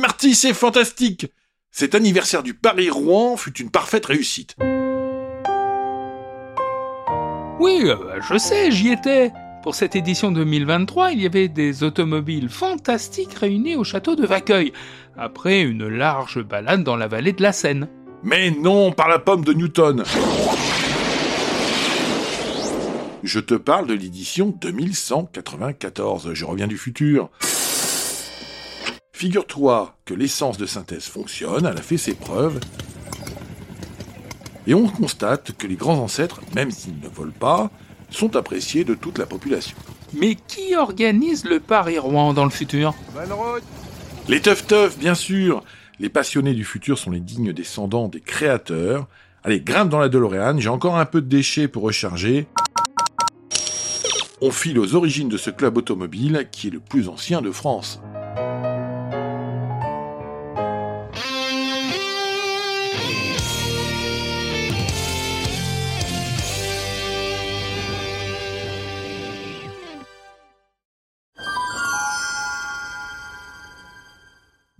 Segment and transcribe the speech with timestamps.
[0.00, 1.26] Marty, c'est fantastique
[1.70, 4.56] Cet anniversaire du Paris-Rouen fut une parfaite réussite.
[7.60, 7.96] Oui, euh,
[8.26, 9.30] je sais, j'y étais.
[9.62, 14.72] Pour cette édition 2023, il y avait des automobiles fantastiques réunies au château de Vaqueuil,
[15.18, 17.86] après une large balade dans la vallée de la Seine.
[18.22, 20.02] Mais non, par la pomme de Newton
[23.22, 27.28] Je te parle de l'édition 2194, je reviens du futur.
[29.20, 32.58] Figure-toi que l'essence de synthèse fonctionne, elle a fait ses preuves,
[34.66, 37.70] et on constate que les grands ancêtres, même s'ils ne volent pas,
[38.08, 39.76] sont appréciés de toute la population.
[40.14, 42.94] Mais qui organise le Paris-Rouen dans le futur?
[44.26, 45.64] Les teuf teuf, bien sûr
[45.98, 49.06] Les passionnés du futur sont les dignes descendants des créateurs.
[49.44, 52.46] Allez, grimpe dans la DeLorean, j'ai encore un peu de déchets pour recharger.
[54.40, 58.00] On file aux origines de ce club automobile qui est le plus ancien de France.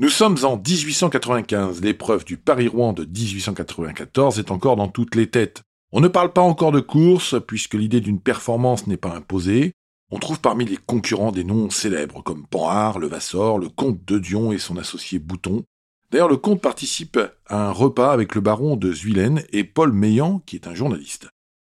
[0.01, 1.83] Nous sommes en 1895.
[1.83, 5.61] L'épreuve du Paris-Rouen de 1894 est encore dans toutes les têtes.
[5.93, 9.73] On ne parle pas encore de course, puisque l'idée d'une performance n'est pas imposée.
[10.11, 14.53] On trouve parmi les concurrents des noms célèbres comme Panhard, Levasseur, le comte de Dion
[14.53, 15.65] et son associé Bouton.
[16.11, 20.39] D'ailleurs, le comte participe à un repas avec le baron de Zuilen et Paul Meillan,
[20.47, 21.29] qui est un journaliste.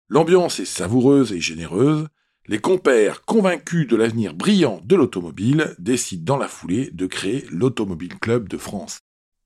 [0.10, 2.10] L'ambiance est savoureuse et généreuse,
[2.48, 8.18] les compères, convaincus de l'avenir brillant de l'automobile, décident dans la foulée de créer l'Automobile
[8.20, 9.00] Club de France.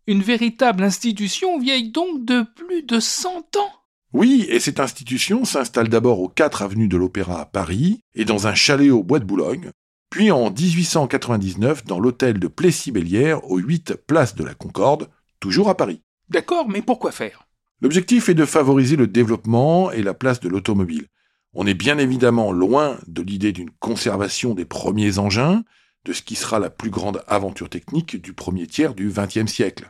[0.05, 3.72] Une véritable institution vieille donc de plus de 100 ans
[4.13, 8.45] Oui, et cette institution s'installe d'abord aux 4 avenues de l'Opéra à Paris et dans
[8.45, 9.72] un chalet au Bois de Boulogne,
[10.12, 15.78] puis en 1899 dans l'hôtel de Plessis-Bélière aux 8 places de la Concorde, toujours à
[15.78, 16.01] Paris.
[16.29, 17.47] D'accord, mais pourquoi faire?
[17.81, 21.07] L'objectif est de favoriser le développement et la place de l'automobile.
[21.53, 25.63] On est bien évidemment loin de l'idée d'une conservation des premiers engins,
[26.06, 29.89] de ce qui sera la plus grande aventure technique du premier tiers du XXe siècle.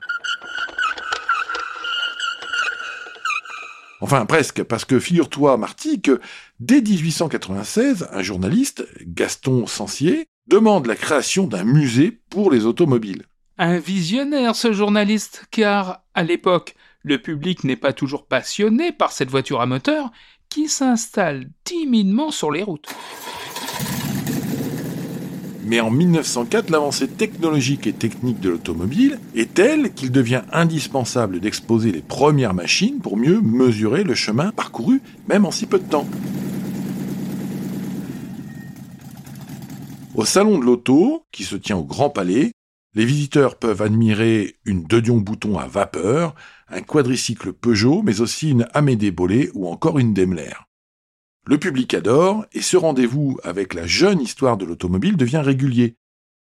[4.01, 6.19] Enfin, presque, parce que figure-toi, Marty, que
[6.59, 13.25] dès 1896, un journaliste, Gaston Sancier, demande la création d'un musée pour les automobiles.
[13.59, 16.73] Un visionnaire, ce journaliste, car, à l'époque,
[17.03, 20.11] le public n'est pas toujours passionné par cette voiture à moteur
[20.51, 22.89] qui s'installe timidement sur les routes.
[25.66, 31.94] Mais en 1904, l'avancée technologique et technique de l'automobile est telle qu'il devient indispensable d'exposer
[31.94, 36.07] les premières machines pour mieux mesurer le chemin parcouru, même en si peu de temps.
[40.16, 42.51] Au salon de l'auto, qui se tient au Grand Palais,
[42.94, 46.35] les visiteurs peuvent admirer une De Dion Bouton à vapeur,
[46.68, 50.53] un quadricycle Peugeot, mais aussi une Amédée Bollé ou encore une Daimler.
[51.46, 55.96] Le public adore et ce rendez-vous avec la jeune histoire de l'automobile devient régulier.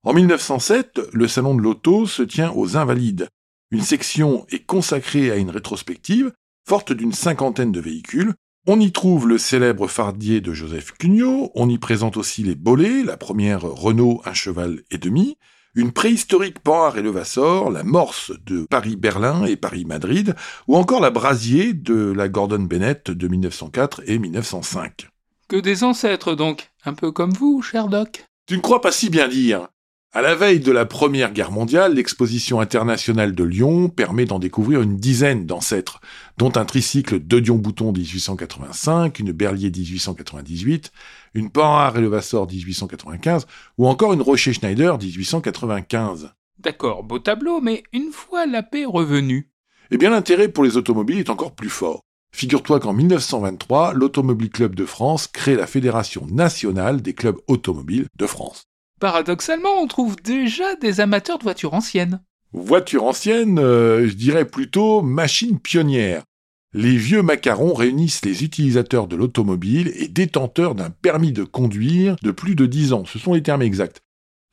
[0.04, 3.30] En 1907, le salon de l'auto se tient aux Invalides.
[3.72, 6.32] Une section est consacrée à une rétrospective
[6.68, 8.34] forte d'une cinquantaine de véhicules.
[8.68, 13.04] On y trouve le célèbre fardier de Joseph Cugnot, on y présente aussi les Bollé,
[13.04, 15.38] la première Renault un cheval et demi,
[15.76, 20.36] une préhistorique Panhard et Levassor, la Morse de Paris-Berlin et Paris-Madrid,
[20.68, 25.10] ou encore la Brasier de la Gordon Bennett de 1904 et 1905.
[25.48, 28.26] Que des ancêtres donc, un peu comme vous, cher Doc.
[28.46, 29.68] Tu ne crois pas si bien dire
[30.16, 34.84] à la veille de la Première Guerre mondiale, l'exposition internationale de Lyon permet d'en découvrir
[34.84, 36.02] une dizaine d'ancêtres,
[36.38, 40.92] dont un tricycle de Dion-Bouton 1885, une Berlier 1898,
[41.34, 43.48] une Panhard et Levasseur 1895,
[43.80, 46.32] ou encore une Rocher-Schneider 1895.
[46.60, 49.50] D'accord, beau tableau, mais une fois la paix revenue.
[49.90, 52.02] Eh bien, l'intérêt pour les automobiles est encore plus fort.
[52.36, 58.28] Figure-toi qu'en 1923, l'Automobile Club de France crée la Fédération nationale des clubs automobiles de
[58.28, 58.66] France.
[59.04, 62.22] Paradoxalement, on trouve déjà des amateurs de voitures anciennes.
[62.54, 66.24] Voitures anciennes, euh, je dirais plutôt machines pionnières.
[66.72, 72.32] Les vieux macarons réunissent les utilisateurs de l'automobile et détenteurs d'un permis de conduire de
[72.32, 73.04] plus de 10 ans.
[73.04, 74.00] Ce sont les termes exacts.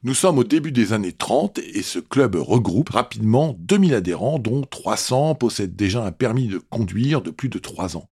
[0.02, 4.62] Nous sommes au début des années 30 et ce club regroupe rapidement 2000 adhérents dont
[4.62, 8.08] 300 possèdent déjà un permis de conduire de plus de 3 ans.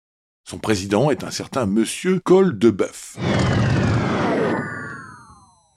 [0.48, 3.16] Son président est un certain monsieur Col de Boeuf.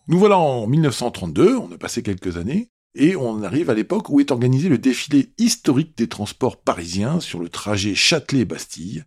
[0.07, 4.19] Nous voilà en 1932, on a passé quelques années, et on arrive à l'époque où
[4.19, 9.05] est organisé le défilé historique des transports parisiens sur le trajet Châtelet-Bastille.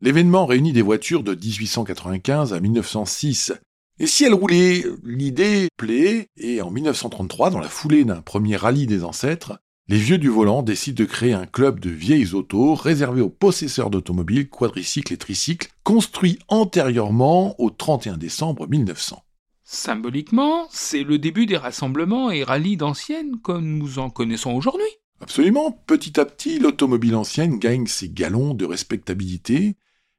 [0.00, 3.52] L'événement réunit des voitures de 1895 à 1906.
[4.00, 8.86] Et si elle roulait, l'idée plaît, et en 1933, dans la foulée d'un premier rallye
[8.86, 9.58] des ancêtres,
[9.88, 13.90] les vieux du volant décident de créer un club de vieilles autos réservé aux possesseurs
[13.90, 19.23] d'automobiles, quadricycles et tricycles, construit antérieurement au 31 décembre 1900.
[19.64, 24.84] Symboliquement, c'est le début des rassemblements et rallyes d'anciennes comme nous en connaissons aujourd'hui.
[25.20, 29.76] Absolument, petit à petit, l'automobile ancienne gagne ses galons de respectabilité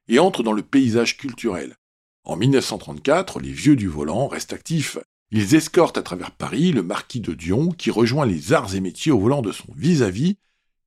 [0.08, 1.76] et entre dans le paysage culturel.
[2.24, 4.98] En 1934, les vieux du volant restent actifs.
[5.30, 9.12] Ils escortent à travers Paris le marquis de Dion qui rejoint les arts et métiers
[9.12, 10.38] au volant de son vis-à-vis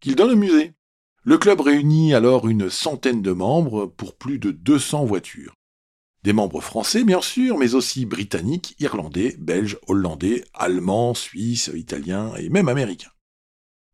[0.01, 0.73] qu'il donne au musée.
[1.23, 5.55] Le club réunit alors une centaine de membres pour plus de 200 voitures.
[6.23, 12.49] Des membres français, bien sûr, mais aussi britanniques, irlandais, belges, hollandais, allemands, suisses, italiens et
[12.49, 13.11] même américains.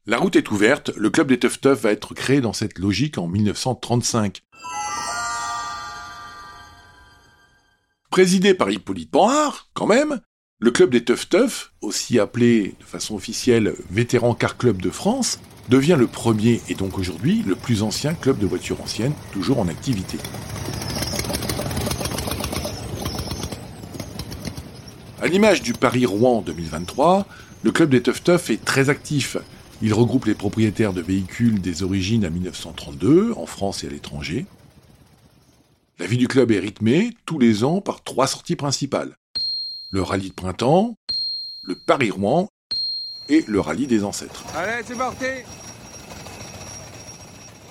[0.08, 3.18] La route est ouverte, le club des Tough Tough va être créé dans cette logique
[3.18, 4.42] en 1935.
[8.10, 10.22] Présidé par Hippolyte Panhard, quand même,
[10.60, 15.40] le club des Tough Tough, aussi appelé de façon officielle Vétéran Car Club de France,
[15.70, 19.68] devient le premier et donc aujourd'hui le plus ancien club de voitures anciennes toujours en
[19.68, 20.18] activité.
[25.26, 27.26] À l'image du Paris-Rouen 2023,
[27.64, 29.38] le club des Tough Tough est très actif.
[29.82, 34.46] Il regroupe les propriétaires de véhicules des origines à 1932, en France et à l'étranger.
[35.98, 39.18] La vie du club est rythmée tous les ans par trois sorties principales.
[39.90, 40.96] Le rallye de printemps,
[41.64, 42.48] le Paris-Rouen
[43.28, 44.44] et le rallye des ancêtres.
[44.56, 45.26] Allez, c'est parti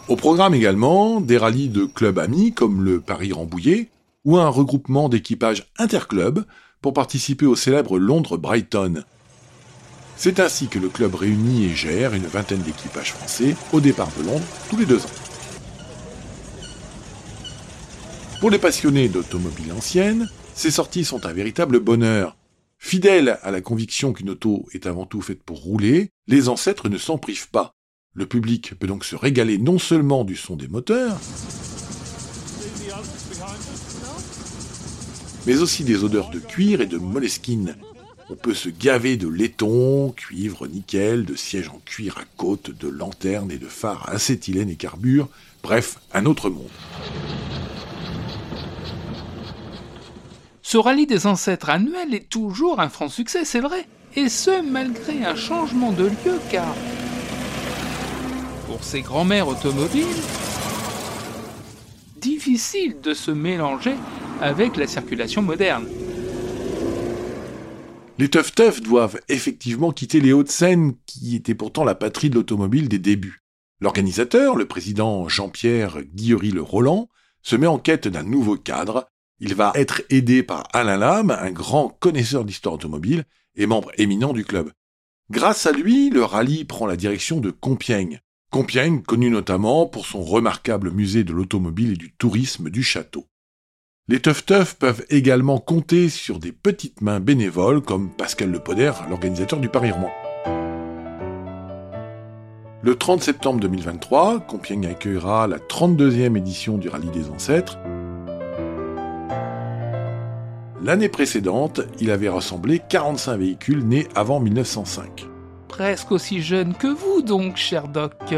[0.09, 3.91] Au programme également des rallyes de clubs amis comme le Paris-Rambouillet
[4.25, 6.45] ou un regroupement d'équipages interclubs
[6.85, 9.05] pour participer au célèbre Londres-Brighton.
[10.19, 14.27] C'est ainsi que le club réunit et gère une vingtaine d'équipages français au départ de
[14.27, 15.17] Londres tous les deux ans.
[18.39, 22.37] Pour les passionnés d'automobiles anciennes, ces sorties sont un véritable bonheur.
[22.77, 26.99] Fidèles à la conviction qu'une auto est avant tout faite pour rouler, les ancêtres ne
[26.99, 27.73] s'en privent pas.
[28.13, 31.19] Le public peut donc se régaler non seulement du son des moteurs,
[35.47, 37.77] mais aussi des odeurs de cuir et de moleskine.
[38.31, 42.89] On peut se gaver de laiton, cuivre, nickel, de sièges en cuir à côte, de
[42.89, 45.29] lanternes et de phares acétylène et carbure,
[45.63, 46.71] bref, un autre monde.
[50.63, 53.87] Ce rallye des ancêtres annuel est toujours un franc succès, c'est vrai.
[54.17, 56.75] Et ce, malgré un changement de lieu, car
[58.67, 60.07] pour ces grands-mères automobiles,
[62.17, 63.95] difficile de se mélanger
[64.45, 65.89] avec la circulation moderne.
[68.19, 72.99] Les Tough doivent effectivement quitter les Hauts-de-Seine, qui étaient pourtant la patrie de l'automobile des
[72.99, 73.43] débuts.
[73.81, 77.09] L'organisateur, le président Jean-Pierre Guillery-Le Roland,
[77.43, 79.09] se met en quête d'un nouveau cadre
[79.41, 83.25] il va être aidé par Alain Lam, un grand connaisseur d'histoire automobile
[83.57, 84.71] et membre éminent du club.
[85.31, 88.21] Grâce à lui, le rallye prend la direction de Compiègne.
[88.51, 93.27] Compiègne connu notamment pour son remarquable musée de l'automobile et du tourisme du château.
[94.07, 98.93] Les Teuf Teuf peuvent également compter sur des petites mains bénévoles comme Pascal Le Poder,
[99.09, 100.11] l'organisateur du Paris-Rouen.
[102.83, 107.79] Le 30 septembre 2023, Compiègne accueillera la 32e édition du Rallye des Ancêtres
[110.83, 115.25] L'année précédente, il avait rassemblé 45 véhicules nés avant 1905.
[115.67, 118.35] Presque aussi jeune que vous donc, cher Doc.